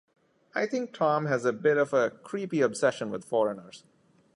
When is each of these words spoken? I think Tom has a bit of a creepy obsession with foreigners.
I 0.55 0.65
think 0.65 0.93
Tom 0.95 1.27
has 1.27 1.45
a 1.45 1.53
bit 1.53 1.77
of 1.77 1.93
a 1.93 2.09
creepy 2.09 2.61
obsession 2.61 3.11
with 3.11 3.23
foreigners. 3.23 3.83